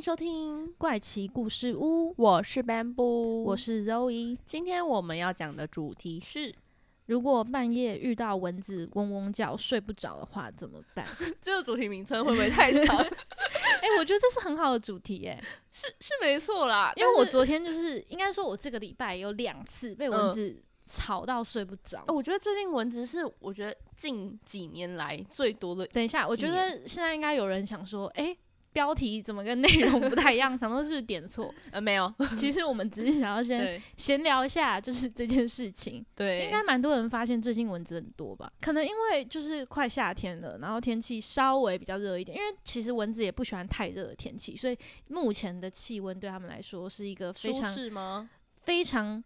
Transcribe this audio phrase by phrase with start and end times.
[0.00, 4.34] 迎收听，怪奇故事屋，我是 Bamboo，我是 Zoe。
[4.46, 6.54] 今天我们要讲的主题是，
[7.04, 11.06] 如果半夜遇到蚊子嗡嗡叫睡不着的话怎么办？
[11.42, 12.96] 这个主题名称会不会太长？
[12.96, 15.38] 哎、我觉得这是很好的主题耶，
[15.70, 22.02] 是是没错啦，因为我昨天就是应该说，我这个礼拜有两次被蚊嗯子吵到睡不着。
[22.06, 28.34] 哦我觉得最近蚊子是我觉得近几年来最多的，等一下，我觉得现在应该有人想说，哎、
[28.72, 30.56] 标题怎么跟内容不太一样？
[30.58, 31.52] 想说是点错？
[31.72, 36.04] 呃，没有，其实我们只是想要先闲聊一下，就是这件事情。
[36.14, 38.52] 对，应该蛮多人发现最近蚊子很多吧？
[38.60, 42.36] 可能因为就是快夏天了，然后天气稍微比较热一点。
[42.38, 48.30] 因为其实蚊子也不喜欢太热的天气，所以目前的气温对他们来说是一个非常适吗？
[48.62, 49.22] 非常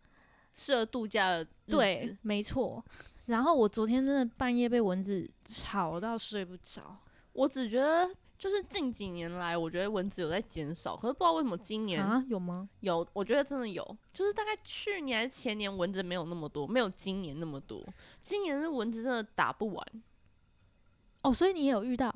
[0.55, 2.83] 适合度假的对，没错。
[3.27, 6.97] 然后我昨天真的半夜被蚊子吵到睡不着。
[7.35, 12.25] 我只觉得就是近几年来，我觉得蚊子有在减少，可是不知道为什么今年啊？
[12.29, 12.69] 有吗？
[12.81, 17.85] 有，我觉得真的有，就是大概去年还是前年蚊子没有那么多，没有今年那么多。
[18.23, 19.87] 今年是蚊子真的打不完。
[21.23, 22.15] 哦，所以你也有遇到？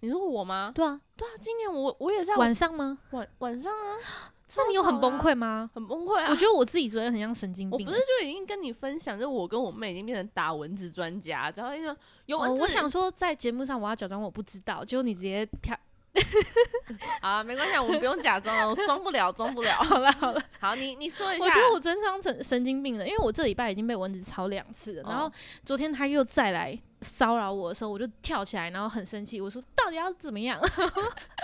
[0.00, 0.72] 你说我吗？
[0.74, 2.98] 对啊，对啊，今年我我也在晚上吗？
[3.10, 5.18] 晚晚上啊，那你有很崩？
[5.18, 5.68] 溃吗？
[5.74, 6.30] 很崩溃啊！
[6.30, 7.86] 我觉得我自己昨天很像神经病。
[7.86, 15.76] 我不是就已经跟你分享，就我跟我妹已经变成打蚊子专家，然后一个有蚊哦，子，我想说在节目上我要假装我不知道，结果你直接跳。
[17.20, 19.72] 啊，没关系，啊，我们不用假装了，我装不了，装不了。
[19.84, 20.42] 好了好了。
[20.58, 25.32] 好，你你说一下，我觉得我真当神神经病了，因为我这礼拜已经被蚊子吵两次了，然后哦
[25.64, 30.58] 昨天他又再来骚扰我的时候，我就跳起来，然后很生气，我说到底要怎么样？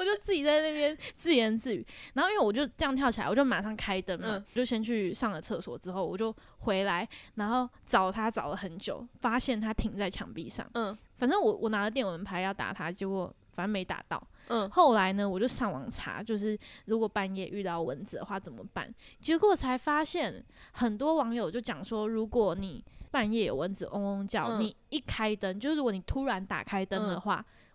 [0.00, 14.26] 我就自己在那边自言自语，然后因为我就这样跳起来，我就马上开灯嘛，嗯就先去上了厕所，之后我就回来，然后找他找了很久，发现他停在墙壁上，嗯反正我我拿了电蚊拍要打他，结果反正没打到。
[14.48, 18.92] 嗯，后来呢，我就上网查，就是如果半夜遇到蚊子的话怎么办？
[19.20, 27.20] 结果才发现，很多网友就讲说，如果你半夜有蚊子嗡嗡叫，嗯你一开灯，就是如果你突然打开灯的嗯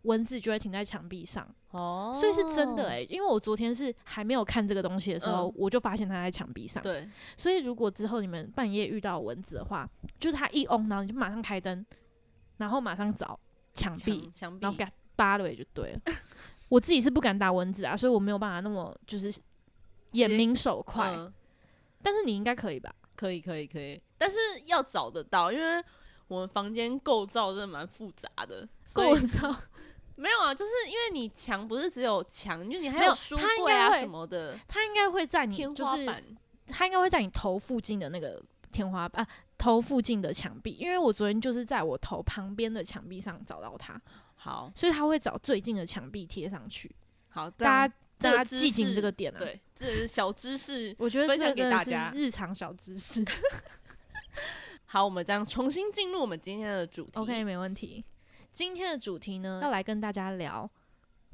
[0.06, 1.48] 话，蚊子就会停在墙壁上。
[1.72, 6.82] 哦所以是真的诶、因为我昨天是还没有看这个东西的时候，嗯我就发现它在墙壁上。
[6.82, 11.86] 对，所以如果之后你们半夜遇到蚊子的话，就是它一嗡，然后你就马上开灯，
[12.58, 13.38] 然后马上找
[13.74, 16.00] 墙壁，墙墙壁然后给它扒了也就对了。
[16.70, 19.38] 我自己是不敢打蚊子啊，所以我没有办法那么就是
[20.12, 21.12] 眼明手快。
[21.12, 21.34] 嗯
[22.02, 22.94] 但是你应该可以吧？
[23.16, 25.84] 可以可以可以，但是要找得到，因为
[26.28, 29.56] 我们房间构造真的蛮复杂的，构造
[30.16, 36.24] 没有啊，就是因为你墙不是只有墙，就你还没有书柜啊什么的，它应该会在你天就是花板。
[36.68, 40.72] 它应该会在你头附近的那个天花板啊，头附近的墙壁。
[40.80, 44.02] 因为我昨天就是在我头旁边的墙壁上找到它，
[44.36, 46.90] 好所以它会找最近的墙壁贴上去。
[47.28, 50.96] 好，大家大家记紧这个点啊。，对，这是小知识。
[50.98, 53.24] 我觉得分享给大家日常小知识。
[54.88, 57.12] 好，我们这样重新进入我们今天的主题。
[57.20, 58.04] OK，没问题。
[58.56, 60.70] 今天的主题呢，要来跟大家聊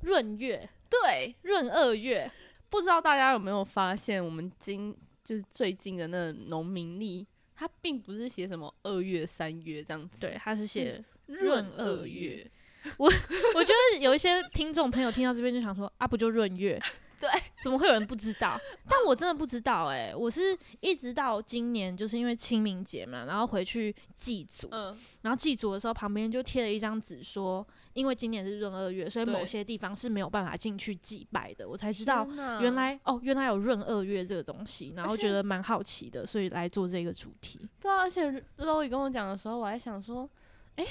[0.02, 2.30] 闰月、对，闰二月。
[2.68, 12.50] 不知道大家有没有发现，我们今就是最近的那个农民历，它并不是写什么二月、三月这样子，对，，它是写闰二月
[12.98, 13.06] 我。
[13.54, 16.81] 我觉得有一些听众朋友听到这边就想说啊，不就闰月？
[17.22, 17.30] 对，
[17.64, 18.59] 怎么会有人不知道？
[18.90, 31.70] 但我真的不知道哎、我是一直到今年，就是因为清明节嘛，然后回去祭祖，嗯，然后祭祖的时候旁边就贴了一张纸说，因为今年是闰二月，所以某些地方是没有办法进去祭拜的。
[31.70, 32.28] 我才知道
[32.62, 37.60] 原来哦，原来有闰二月这个东西，然后觉得蛮好奇的，所以来做这个主题。
[37.80, 38.25] 对啊，而且
[38.57, 40.28] Lowy 跟我讲的时候，我还想说，
[40.75, 40.86] 哎、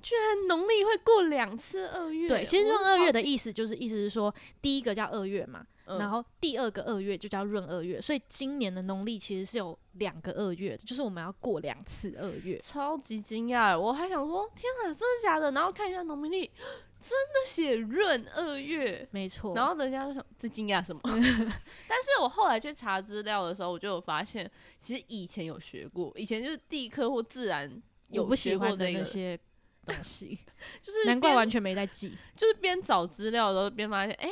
[0.00, 2.28] 居然农历会过两次二月。
[2.28, 12.58] 对，其实闰二月的意思就是意思是说，第一个叫二月嘛，嗯然后第二个二月就叫闰二月，所以今年的农历其实是有两个二月，就是我们要过两次二月。
[12.58, 15.50] 超级惊讶，我还想说，天啊，真的假的？
[15.52, 16.46] 然后看一下农民历，
[17.00, 19.08] 真的写闰二月。
[19.10, 21.00] 没错，然后人家就想这惊讶什么？
[21.88, 29.38] 但是我后来去查资料的时候，我就有发现，其实以前有学过，以前就是地科或自然有学过这个，那些
[29.88, 30.38] 东西，
[30.82, 32.16] 就是难怪完全没在记。
[32.36, 34.30] 就是边找资料的时候边发现，哎、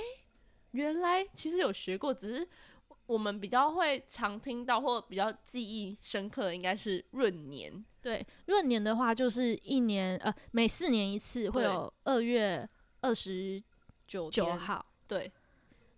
[0.72, 2.46] 原来其实有学过，只是
[3.06, 7.84] 我们比较会常听到或比较记忆深刻的应该是闰年。
[8.02, 12.68] 对，闰年的话就是一年呃每四年一次，会有二月
[13.00, 13.62] 二十
[14.06, 14.84] 九九号。
[15.08, 15.32] 对，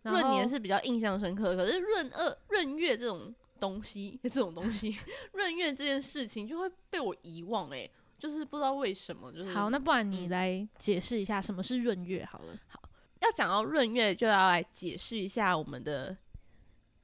[0.03, 4.97] 闰年是比较印象深刻，可是闰二、闰月这种东西， 这种东西，
[5.33, 12.59] 闰月这件事情就会被我遗忘、欸，就是不知道为什么，就是好，那不然你嗯来解释一下什么是闰月好了。
[12.67, 12.83] 好
[13.21, 16.17] 要讲到闰月，就要来解释一下我们的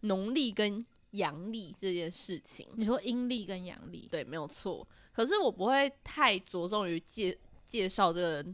[0.00, 2.68] 农历跟阳历这件事情。
[2.76, 4.86] 你说阴历跟阳历，对，没有错。
[5.12, 8.46] 可是我不会太着重于介介绍这个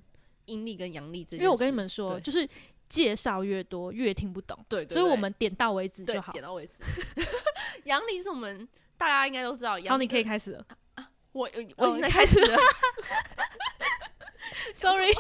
[0.45, 2.49] 阴历跟阳历这件事，因为我跟你们说，就是
[2.89, 6.33] 介绍越多越听不懂，对对所以我们点到为止就好。
[6.33, 6.83] 点到为止。
[7.85, 8.69] 阳历是我们
[8.99, 10.67] 大家应该都知道，好，阳你可以开始了。
[11.33, 12.59] 我我已经开始了。
[14.75, 15.13] Sorry，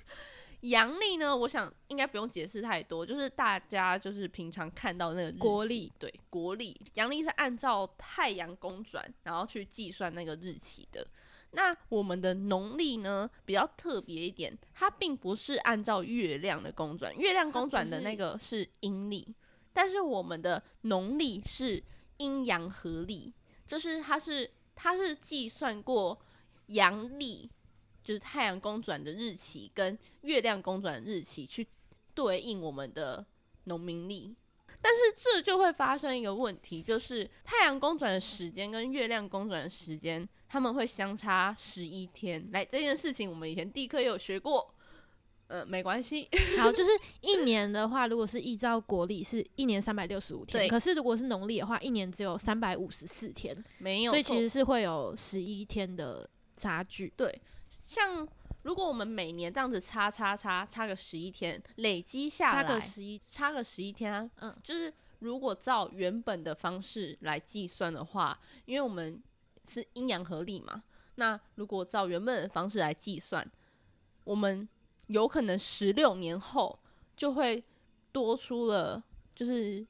[0.62, 11.06] 阳历呢，我想应该不用解释太多，就是大家就是平常看到那个国历，对国历，阳历是按照太阳公转，然后去计算那个日期的。
[11.52, 19.34] 那我们的农历呢比较特别一点，它并不是按照月亮的公转，月亮公转的那个是阴历，
[19.72, 21.82] 但是我们的农历是
[22.18, 23.32] 阴阳合历，
[23.66, 24.48] 就是它是
[24.82, 26.18] 它是计算过
[26.68, 27.50] 阳历，
[28.02, 31.68] 就是太阳公转的日期跟月亮公转日期去
[32.14, 33.22] 对应我们的
[33.64, 34.34] 农民历。
[34.80, 42.48] 但是这就会发生一个问题，就是太阳公转的时间跟月亮公转的时间，他们会相差十一天。
[42.50, 44.74] 来，这件事情我们以前地科也有学过，
[45.50, 46.28] 呃，没关系，
[46.60, 54.12] 好，就是一年的话，如果是依照国历，是一年三百六十五天，对可是如果是农历的话，一年只有三百五十四天，没有。
[54.12, 57.12] 所以其实是会有十一天的差距。
[57.16, 57.36] 对，
[57.82, 58.24] 像
[58.62, 69.20] 如果我们每年这样子差差差差个十一天，累积下来差个十一，差个十一天啊，嗯就是如果照原本的方式来计算的话，因为我们
[69.66, 70.84] 是阴阳合历嘛，
[71.16, 73.44] 那如果照原本的方式来计算，
[74.22, 74.68] 我们
[75.10, 76.78] 有可能十六年后
[77.16, 77.62] 就会
[78.12, 79.02] 多出了，
[79.34, 79.84] 就是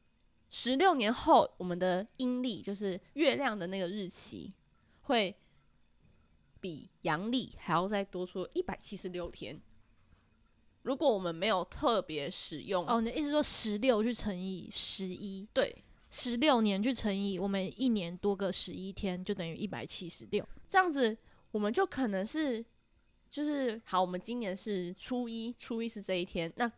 [0.49, 4.53] 十六年后我们的阴历，就是月亮的那个日期
[5.03, 5.37] 会
[6.59, 9.61] 比阳历还要再多出一百七十六天。
[10.83, 20.43] 如果我们没有特别使用哦，你的意思说十六去乘以十一，对，十六年去乘以我们一年多个十一天，就等于一百七十六。
[20.71, 21.15] 这样子
[21.51, 22.65] 我们就可能是
[23.31, 26.71] 就是好，我们今年是初一，初一是这一天，那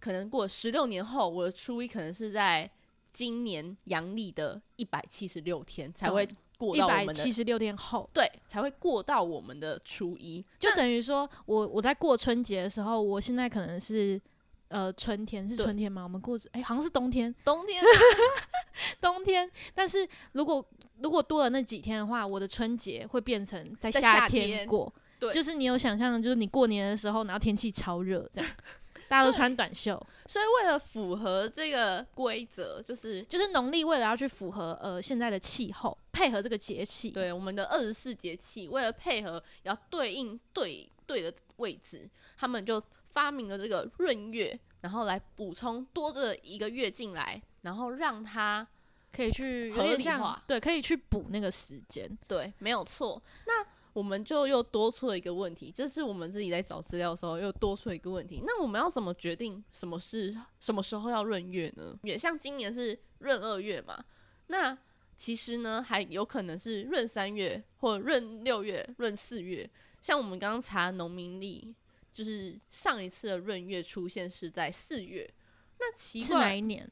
[0.00, 2.68] 可能过十六年后，我的初一可能是在
[3.12, 6.26] 今年阳历的一百七十六天才会
[6.58, 14.20] 过到我们的百七十六天后，对，才会过到我们的初一，就等于说我我在过春节的时候，我现在可能是
[14.66, 16.02] 呃春天是春天吗？
[16.02, 17.82] 我们过哎、好像是冬天，冬天
[19.00, 19.48] 冬天。
[19.74, 20.64] 但是如果
[21.00, 24.92] 如果多了那几天的话，我的春节会变成在夏天过。
[25.20, 28.50] 对就是你有想象，就是你过年的时候，然后天气超热，这样
[29.06, 29.94] 大家都穿短袖。
[30.26, 42.08] 所以为了符合这个规则，就是就是农历为了要去符合呃现在的气候，配合这个节气，对我们的二十四节气，为了配合要对应对对的位置，
[42.38, 48.64] 他们就发明了这个闰月，然后来补充多这一个月进来，然后让它
[49.12, 52.08] 可以去合理化对，可以去补那个时间。
[52.28, 53.20] 对，没有错。
[53.46, 58.42] 那我们就又多出了一个问题，这是我们自己在找资料的时候又多出了一个问题。
[58.46, 61.98] 那我们要怎么决定什么是什么时候要闰月呢？
[62.02, 64.04] 也像今年是闰二月嘛，
[64.46, 64.76] 那
[65.16, 69.68] 其实呢还有可能是闰三月或闰六月、闰四月。
[70.00, 71.74] 像我们刚刚查农民历，
[72.14, 75.30] 就是上一次的闰月出现是在四月。
[75.78, 76.90] 那奇是哪怪一年？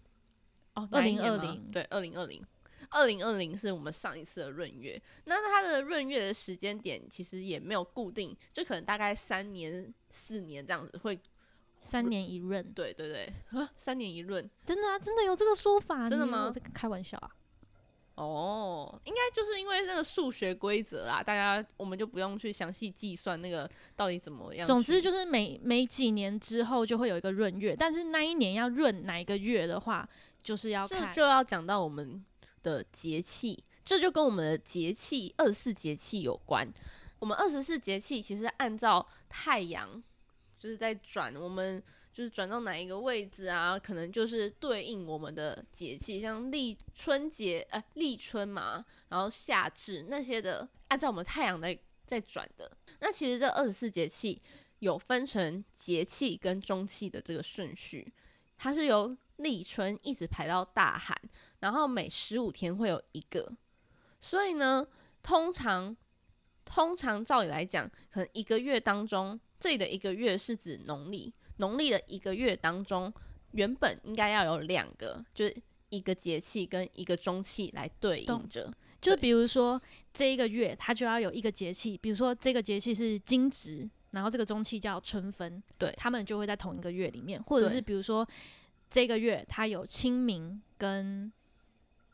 [0.74, 2.44] 哦，二零二零对，二零二零。
[2.90, 11.18] 二零二零是我们上一次的闰月，那它的闰月的时间点其实也没有固定，就可能大概三年、四年这样子会。
[11.80, 16.10] 三年一闰，对对对，啊，三年一闰真的啊，真的有这个说法？
[16.10, 17.30] 真的吗开玩笑啊？
[18.16, 24.66] 哦，应该就是因为那个数学规则啦，大家我们就不用去详细计算那个到底怎么样。
[24.66, 30.08] 总之就是每每几年之后就会有一个闰月，但是那一年要闰哪一个月的话，
[30.42, 32.20] 就是要看就要讲到我们
[32.68, 36.68] 的节气，这就跟我们的节气二十四节气有关。
[37.18, 40.02] 我们二十四节气其实按照太阳
[40.58, 41.82] 就是在转，我们
[42.12, 52.70] 就是转到哪一个位置啊，可能就是对应我们的节气，像立春节呃立春嘛，然后夏至那些的，按照我们太阳在在转的。
[53.00, 54.40] 那其实这二十四节气
[54.80, 58.12] 有分成节气跟中气的这个顺序。
[58.58, 61.16] 它是由立春一直排到大寒，
[61.60, 63.50] 然后每十五天会有一个，
[64.20, 64.86] 所以呢，
[65.22, 65.96] 通常
[66.64, 73.12] 通常照理来讲，可能一个月当中，这里的一个月是指农历，农历的一个月当中，
[73.52, 75.56] 原本应该要有两个，就是
[75.88, 78.72] 一个节气跟一个中气来对应着。
[79.00, 79.80] 就比如说
[80.12, 88.26] 这一个月它就要有一个节气，比如说这个节气是惊蛰，然后这个中气叫春分，对他们就会在同一个月里面，或者是比如说
[88.90, 91.32] 这个月它有清明跟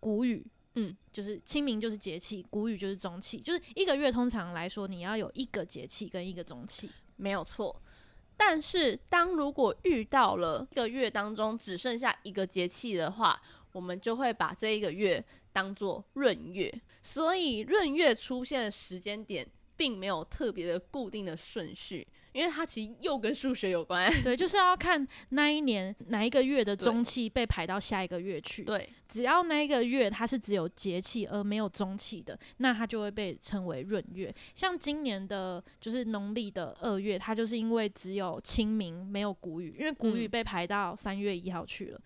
[0.00, 0.46] 谷雨。
[0.76, 6.90] 嗯，就是清明就是节气，谷雨就是中气，就是一个月通常来说你要有一个节气跟一个中气。
[7.14, 7.80] 没有错。
[8.36, 16.80] 但是，当如果遇到了一个月当中只剩下一个节气的话，我们就会把这一个月当做闰月。
[17.00, 24.10] 所以，闰月出现的时间点并没有特别的固定的顺序，因为它其实又跟数学有关。
[24.22, 28.64] 对，就是要看那一年哪一个月的中气被排到下一个月去。
[28.64, 34.34] 对，只要那一个月它是只有节气而没有中气的，那它就会被称为闰月。
[34.54, 42.00] 像今年的就是农历的二月，它就是因为只有清明没有谷雨，因为谷雨嗯被排到三月一号去了。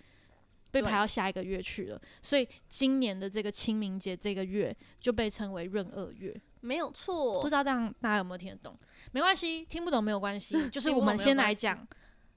[0.70, 6.34] 被排到下一个月去了，所以今年的这个清明节这个月就被称为闰二月。
[6.60, 7.40] 没有错。
[7.40, 8.78] 不知道这样大家有没有听得懂？
[9.12, 11.86] 没关系，听不懂没有关系， 就是我们先来讲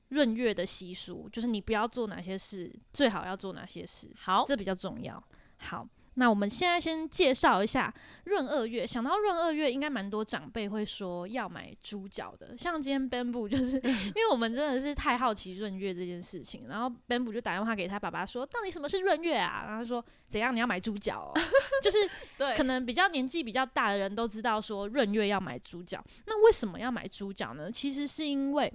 [0.10, 5.22] 闰月的习俗，就是你不要做哪些事，最好要做哪些事，好，这比较重要。
[5.58, 7.94] 好，那我们现在先介绍一下
[8.26, 8.86] 闰二月。
[8.86, 12.58] 想到闰二月，应该蛮多长辈会说要买猪脚的。
[12.58, 19.64] 像今天 Bamboo 就是 因为我们真的是太好奇闰月这件事情，然后 Bamboo 就打电话给他爸爸说，到底什么是闰月啊？
[19.66, 21.42] 然后他说怎样你要买猪脚、哦，
[21.82, 21.98] 就是
[22.38, 26.04] 对，可能比较年纪比较大的人都知道说闰月要买猪脚。
[26.26, 27.72] 那为什么要买猪脚呢？
[27.72, 28.72] 其实是因为，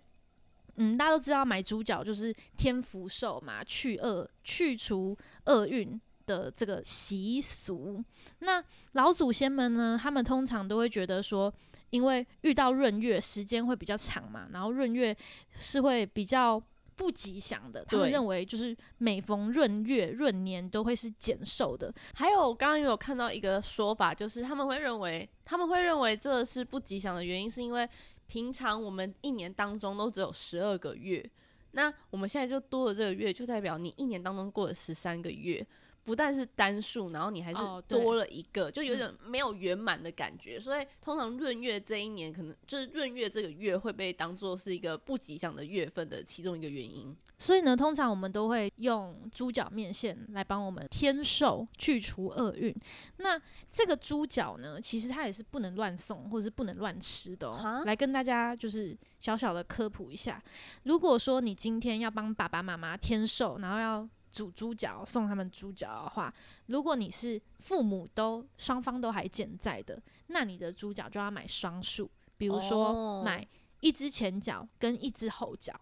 [0.76, 8.04] 嗯，大家都知道买猪脚就是添福寿嘛，去恶去除厄运的这个习俗。
[8.40, 11.52] 那老祖先们呢，他们通常都会觉得说。
[11.90, 15.16] 因为遇到闰月时间会比较长嘛，然后闰月
[15.54, 16.60] 是会比较
[16.96, 17.84] 不吉祥的。
[17.84, 27.88] 他们认为就是每逢闰月、闰年都会是减寿的，还有刚刚有看到一个说法，就是他们会认为他们会认为这是不吉祥的原因，是因为
[28.26, 31.24] 平常我们一年当中都只有十二个月，
[31.70, 35.64] 那我们现在就多了这个月，就代表你一年当中过了十三个月。
[36.06, 40.58] 不但是单数，然后你还是多了一个，就有点没有圆满的感觉。
[40.60, 47.14] 所以通常闰月这一年，可能就是闰月这个月会被当做是一个不吉祥的月份的其中一个原因。
[47.38, 52.74] 所以呢，通常我们都会用猪脚面线来帮我们添寿、去除厄运。
[53.16, 57.82] 那这个猪脚呢，其实它也是不能乱送，或者是不能乱吃的哦。
[57.84, 60.42] 来跟大家就是小小的科普一下，
[60.84, 66.34] 如果说你今天要帮爸爸妈妈添寿，然后要煮猪脚送他们猪脚的话，
[66.66, 73.46] 如果你是父母都双方都还健在的，那你的猪脚就要买双数，比如说哦买
[73.80, 75.74] 一只前脚跟一只后脚。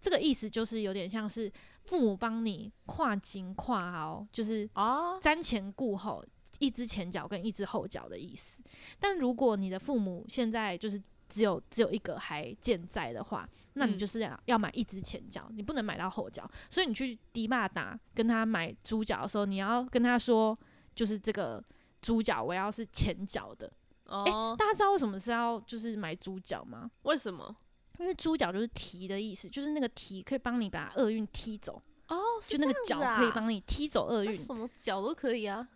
[0.00, 1.48] 这个意思就是有点像是
[1.84, 6.24] 父母帮你跨颈跨熬，就是哦，瞻前顾后，
[6.58, 8.58] 一只前脚跟一只后脚的意思。
[8.98, 16.48] 但如果你的父母现在就是只有只有一个还健在的话，那你嗯就是要要买一只前脚，你不能买到后脚。
[16.68, 20.58] 所以你去迪马达跟他买猪脚的时候，你要跟他说，
[20.94, 21.62] 就是这个
[22.00, 23.72] 猪脚我要是前脚的。
[24.06, 26.90] 哦，大家知道为什么是要就是买猪脚吗？
[27.02, 27.56] 为什么？
[27.98, 34.34] 因为猪脚就是蹄的意思，就是那个蹄可以帮你把厄运踢走，哦，就那个脚可以帮你踢走厄运。
[34.34, 35.66] 什么脚都可以啊。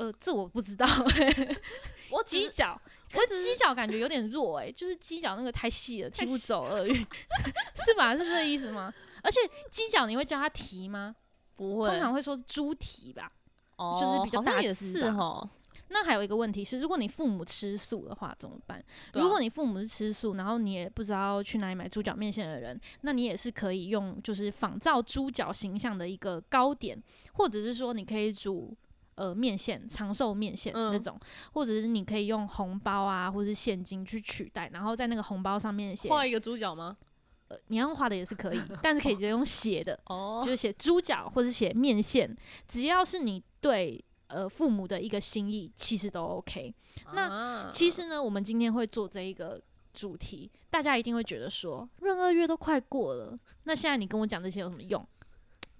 [0.00, 0.86] 呃，这我不知道、
[2.10, 2.80] 我鸡脚，
[3.12, 6.94] 可我鸡脚感觉有点弱哎、就是鸡脚那个太细了，踢不走鳄鱼，
[7.84, 8.16] 是吧？
[8.16, 8.90] 是这个意思吗？
[9.22, 9.38] 而且
[9.70, 11.14] 鸡脚你会叫它蹄吗？
[11.54, 13.30] 不会通，常会说猪蹄吧。
[13.76, 15.46] 哦就是比较大也是哈。
[15.88, 18.78] 那还有一个问题是，如果你父母吃素的话怎么办？
[18.78, 27.02] 啊如果你父母是吃素，然后你也不知道去哪里买猪脚面线的人，那你也是可以用就是仿照猪脚形象的一个糕点，
[27.34, 28.74] 或者是说你可以煮
[29.20, 31.20] 呃面线长寿面线嗯那种，
[31.52, 36.96] 或者是你可以用红包啊或者是现金去取代，然后在那个红包上面写，画一个猪脚吗？
[37.48, 42.34] 呃你要画的也是可以， 但是可以直接用写的，哦就是写猪脚或者写面线，
[42.66, 46.74] 只要是你对呃父母的一个心意，其实都 OK。
[47.12, 49.60] 那那其实呢，我们今天会做这一个
[49.92, 55.04] 主题，大家一定会觉得说，闰二月都快过了，那现在你跟我讲这些有什么用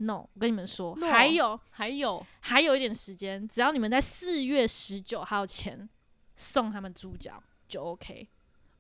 [0.03, 5.89] ？No，我跟你们说 No 还有还有还有一点时间，只要你们在四月十九号前
[6.37, 8.29] 送他们猪脚就 OK。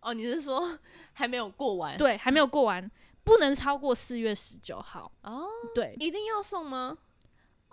[0.00, 0.79] 哦，你是说
[1.12, 1.97] 还没有过完？
[1.99, 2.91] 对，还没有过完，
[3.23, 5.12] 不能超过四月十九号。
[5.23, 6.97] 哦，对，一定要送吗？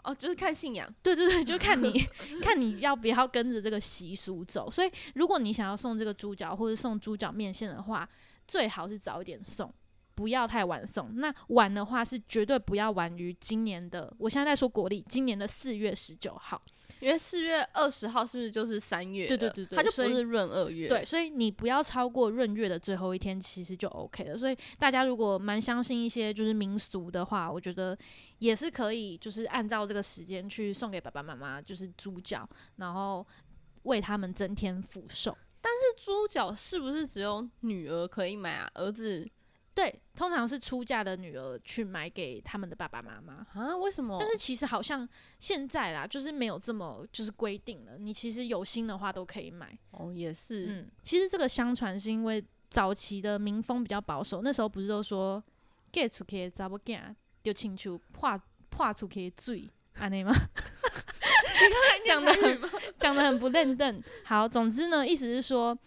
[0.03, 0.93] 哦，就是看信仰。
[1.01, 2.05] 对对对，就看你
[2.43, 4.69] 看你要不要跟着这个习俗走。
[4.69, 8.07] 所以，如果你想要送这个猪脚或者送猪脚面线的话，
[8.45, 9.73] 最好是早一点送，
[10.17, 11.13] 不要太晚送。
[11.17, 16.59] 那晚的话是绝对不要晚于今年的，我现在在说国历，今年的四月十九号。
[16.99, 19.27] 因为四月二十号是不是就是三月？
[19.27, 20.87] 对对对对它就不是闰二月。
[20.87, 24.35] 对，，所以你不要超过闰月的最后一天，其实就 OK 了。
[24.35, 27.95] 所以大家如果蛮相信一些就是民俗的话，我觉得
[28.39, 33.23] 也是可以，就是按照这个时间去送给爸爸妈妈，就是猪脚，然后
[33.83, 35.37] 为他们增添福寿。
[35.61, 38.71] 但是猪脚是不是只有女儿可以买啊？
[38.73, 39.27] 儿子
[39.77, 43.45] 对，通常是出嫁的女儿去买给他们的爸爸妈妈。
[43.53, 43.77] 啊？
[43.77, 44.17] 为什么？
[44.19, 45.07] 但是其实好像
[45.37, 47.95] 现在啦，就是没有这么就是规定了。
[47.99, 49.77] 你其实有心的话都可以买。
[49.91, 50.65] 哦，也是。
[50.67, 55.43] 嗯，其实这个相传是因为早期的民风比较保守，那时候不是都说
[55.93, 59.69] get 出去查某囝就清楚破破出去的水，
[59.99, 60.31] 安尼吗？
[62.03, 62.59] 讲的很
[62.97, 64.03] 讲的很不认真。
[64.25, 65.77] 好，总之呢，意思是说，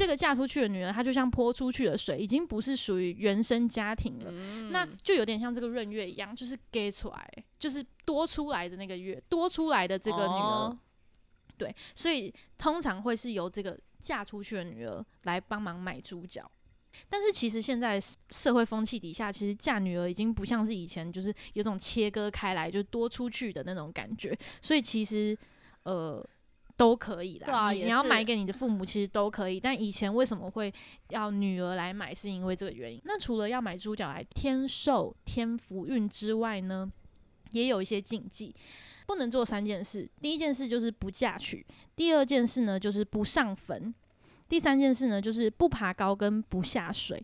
[0.00, 4.30] 这个嫁出去的女儿，她就像泼出去的水，已经不是属于原生家庭了。
[4.32, 10.72] 嗯那就有点像这个闰月一样，就是 get 出来，就是多出来的那个月，多出来的这个女儿。
[10.72, 10.78] 哦
[11.58, 16.50] 对，所以通常会是由这个嫁出去的女儿来帮忙买猪脚。
[17.06, 24.34] 但是其实现在社会风气底下，其实嫁女儿已经不像是以前，就是有种切割开来，就多出去的那种感觉。
[24.62, 25.36] 所以其实
[25.82, 26.26] 呃
[26.80, 29.60] 都可以啦，对啊你你要买给你的父母其实都可以。
[29.60, 30.72] 但以前为什么会
[31.10, 32.98] 要女儿来买，是因为这个原因。
[33.04, 36.90] 那除了要买猪脚来添寿添福运之外呢，
[37.50, 38.54] 也有一些禁忌。
[39.06, 40.08] 不能做三件事。
[40.22, 43.94] 第一件事就是不嫁娶，第二件事呢就是不上坟，
[44.48, 47.22] 第三件事呢就是不爬高跟不下水。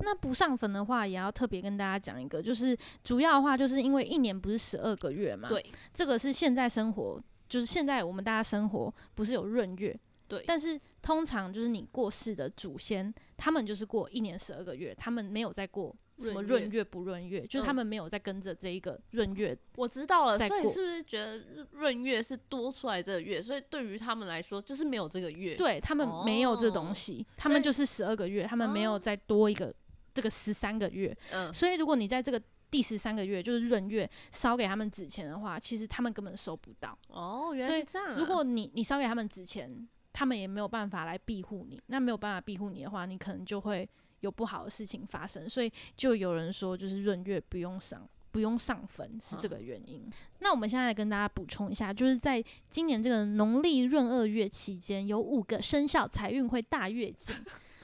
[0.00, 10.44] 那不上坟的话，也要特别跟大家讲一个，就是主要的话，就是因为一年不是十二个月嘛，对，这个是现在生活，就是现在我们大家生活不是有闰月，对。
[10.46, 28.98] 但是通常就是你过世的祖先，他们就是过一年十二个月，他们没有在过什么闰月不闰月，就是他嗯们没有在跟着这一个闰月我知道了，所以是不是觉得闰月是多出来这个月，所以对于他们来说就是没有这个月？，对他们没有这东哦西，他们就是十二个月，他们没有哦。
[28.98, 29.72] 再多一个
[30.12, 31.16] 这个十三个月。
[31.30, 36.96] 嗯，所以如果你在这个第十三个月，就是闰月烧给他们纸钱的话，其实他们根本收不到。
[37.08, 41.80] 哦，原来是这样啊、如果你你烧给他们纸钱，他们也没有办法来庇护你。
[41.86, 43.88] 那没有办法庇护你的话，你可能就会
[44.20, 45.48] 有不好的事情发生。
[45.48, 48.08] 所以就有人说，就是闰月不用上。
[48.30, 50.06] 不用上坟是这个原因。
[50.40, 57.34] 那我们现在来跟大家补充一下，就是在今年这个农历闰二月期间，有五个生肖财运会大跃进。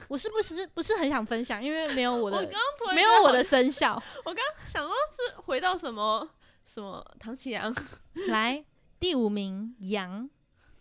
[0.07, 4.01] 我是不是不是很想分享，因为没有我的我刚刚突然没有我的生肖。
[4.25, 6.29] 我刚想说是回到什么
[6.63, 7.73] 什么唐启阳，
[8.27, 8.63] 来，
[8.99, 10.29] 第五名羊，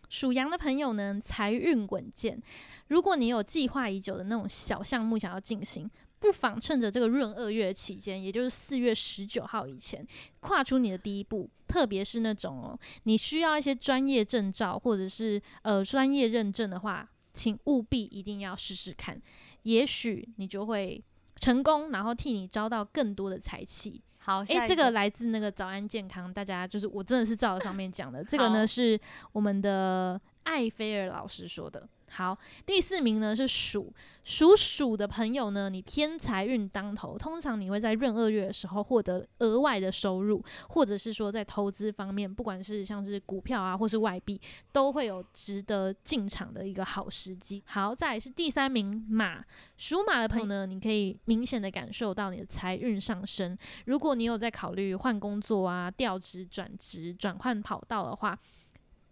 [0.08, 2.40] 属羊的朋友呢，财运稳健。
[2.88, 10.06] 如果你有计划已久的那种小项目想要进行，不妨趁着这个闰二月期间，也就是四月十九号以前，
[10.40, 11.50] 跨出你的第一步。
[11.66, 19.20] 特别是那种哦，你需要一些专业证照或者是呃专业认证的话，请务必一定要试试看，
[19.64, 21.04] 也许你就会
[21.36, 24.00] 成功，然后替你招到更多的财气。
[24.18, 28.24] 好，诶，这个来自那个早安健康，大家就是我真的是照着上面讲的。
[28.24, 28.98] 这个呢是
[29.32, 31.86] 我们的艾菲尔老师说的。
[32.14, 47.61] 好，第四名呢是鼠，属鼠的朋友呢，你偏财运当头，通常你会在闰二月的时候获得额外的收入，或者是说在投资方面，不管是像是股票啊，或是外币，都会有值得进场的一个好时机。
[47.66, 49.44] 好，再是第三名马，
[49.77, 53.59] 属马的朋友呢，你可以明显的感受到你的财运上升。
[53.87, 58.38] 如果你有在考虑换工作啊、调职、转职、转换跑道的话，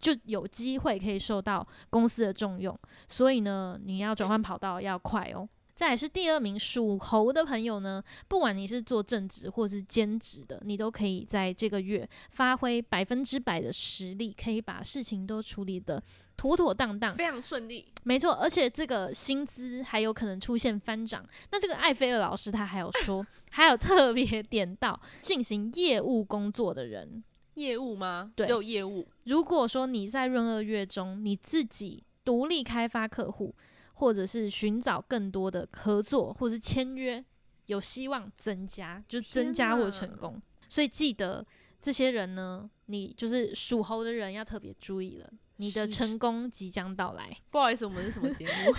[0.02, 2.78] 就有机会可以受到公司的重用。
[3.08, 5.48] 所以呢，你要转换跑道要快哦。
[5.74, 16.00] 再来是第二名属猴的朋友呢，不管你是做正职或是兼职的，你都可以在这个月发挥百分之百的实力，可以把事情都处理的
[16.36, 17.16] 妥妥当当。
[17.16, 21.26] 非常顺利，没错，而且这个薪资还有可能出现翻涨。
[21.50, 28.32] 那这个艾菲尔老师他还有说， 还有特别点到进行业务工作的人，业务吗？
[28.34, 33.54] 对只有业务，如果说你在闰二月中你自己独立开发客户，
[33.94, 37.24] 或者是寻找更多的合作，或者是签约，
[37.66, 40.40] 有希望增加，就是增加或成功。
[40.68, 41.46] 所以记得
[41.80, 47.36] 这些人呢，你就是属猴的人要特别注意了，你的成功即将到来。
[47.50, 48.72] 不好意思，我们是什么节目？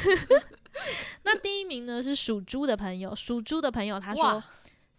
[1.23, 4.45] 那第一名呢是属猪的朋友，属猪的朋友他说哇，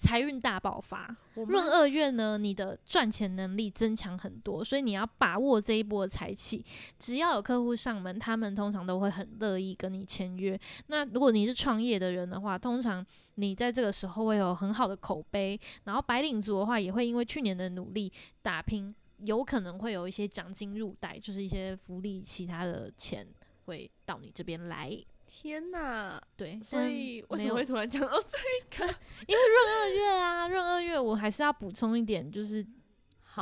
[0.05, 1.17] 财运大爆发。
[1.35, 6.63] 我闰二月呢，你的赚钱能力增强很多，所以你要把握这一波的财气。
[6.99, 10.61] 只要有客户上门，他们通常都会很乐意跟你签约。
[10.89, 13.05] 那如果你是创业的人的话，通常
[13.37, 15.59] 你在这个时候会有很好的口碑。
[15.85, 18.13] 然后白领族的话，也会因为去年的努力
[18.43, 23.27] 打拼，有可能会有一些奖金入袋，就是一些福利、其他的钱
[23.65, 25.03] 会到你这边来。
[25.37, 26.23] 天哪！
[26.37, 28.39] 对，所以为什么会突然讲到这
[28.79, 28.87] 个？
[29.27, 32.65] 因为闰二月啊，闰二月我还是要补充一点，就是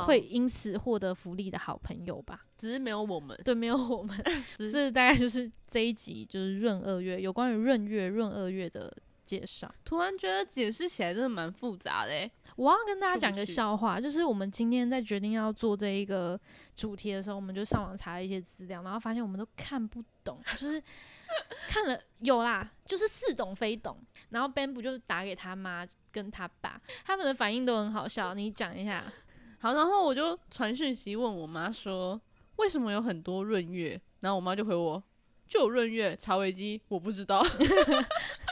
[0.07, 2.47] 会因此获得福利的好朋友吧。
[2.57, 3.39] 只是没有我们。
[3.45, 4.17] 对，没有我们，
[4.57, 8.91] 只是这大概就是这一集就是闰二月有关于闰月、闰二月的
[9.25, 9.73] 介绍。
[9.83, 12.31] 突然觉得解释起来真的蛮复杂的欸。
[12.55, 16.39] 我要跟大家讲个笑话，就是我们今天在决定要做这一个
[16.75, 20.81] 主题的时候，我们就上网查了一些资料，然后发现我们都看不懂， 就是
[21.67, 23.97] 看了有啦，就是似懂非懂。
[24.29, 29.03] 然后 Ben 不就打给他妈跟他爸，他们的反应都很好笑，你讲一下。
[29.57, 32.21] 好，然后我就传讯息问我妈说，
[32.57, 33.99] 为什么有很多闰月？
[34.19, 35.01] 然后我妈就回我，
[35.47, 37.43] 就有闰月，查维基，我不知道。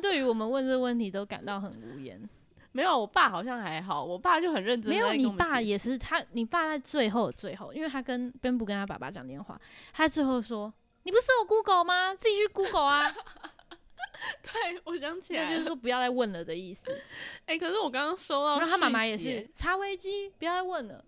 [0.00, 2.28] 对于我们问这个问题都感到很无言。
[2.72, 4.92] 没有，我爸好像还好，我爸就很认真。
[4.92, 9.60] 没有，你爸也是他，你爸在最后最后，因为他跟 Ben 不跟他爸爸讲电话，
[9.92, 10.72] 他最后说
[11.02, 12.14] ：“你不是有 Google 吗？
[12.14, 13.10] 自己去 Google 啊。
[14.42, 16.84] 对，我想”起来，就是说不要再问了的意思。
[17.46, 21.04] 哎、可是我刚刚收到，然后他妈妈也是，查危机，不要再问了。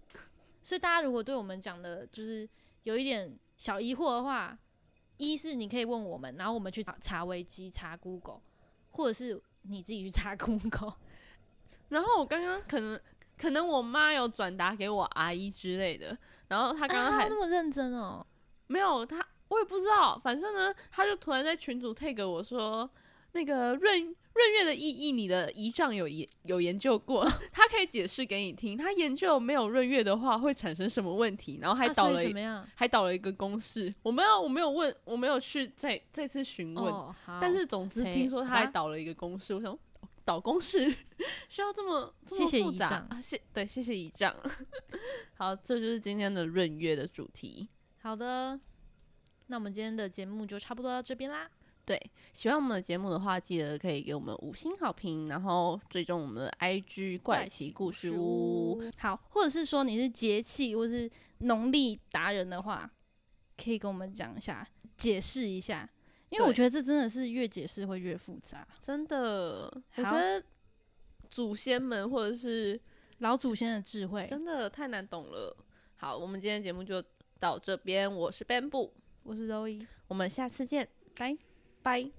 [0.62, 2.48] 所以大家如果对我们讲的就是
[2.84, 4.56] 有一点小疑惑的话，
[5.18, 8.40] 一是你可以问我们，然后我们去查查危机、查 Google，
[8.90, 10.94] 或者是你自己去查 Google。
[11.88, 13.00] 然后我刚刚可能
[13.36, 16.16] 可能我妈有转达给我阿姨之类的，
[16.48, 18.24] 然后她刚刚还、啊那么认真哦，
[18.68, 22.88] 没有她，我也不知道，反正呢，她就突然在群组 tag 我说，
[23.32, 32.66] 那个闰闰月的意义，你的仪仗有研有研究过， 他可以解释给你听，他研究没有闰月的话会产生什么问题，然后还导了一、以怎么样？
[32.74, 39.76] 还导了一个公式，我没有我没有问，我没有去再再次询问，哦，但是总之听说他还导了一个公式，我想
[40.24, 40.88] 导公式
[41.48, 43.20] 需要这么这么谢谢复杂啊？
[43.20, 44.34] 谢对，谢谢仪仗。
[45.34, 47.68] 好，这就是今天的闰月的主题。
[48.02, 48.58] 好的，
[49.48, 51.50] 那我们今天的节目就差不多到这边啦。
[51.84, 52.00] 对，
[52.32, 58.80] 喜欢我们的节目的话，记得可以给我们五星好评，然后追踪我们的 IG 怪奇故事屋。
[58.98, 62.88] 好，或者是说你是节气或是农历达人的话，
[63.56, 64.66] 可以跟我们讲一下，
[64.96, 65.88] 解释一下，
[66.28, 68.66] 因为我觉得这真的是越解释会越复杂。
[68.80, 69.64] 真的，
[69.96, 70.42] 我觉得
[71.28, 72.80] 祖先们或者是
[73.18, 75.56] 老祖先的智慧，真的太难懂了。
[75.96, 77.02] 好，我们今天节目就
[77.40, 78.90] 到这边，我是 Bamboo，
[79.24, 81.36] 我是 Zoe，我们下次见，拜。
[81.82, 82.10] 拜。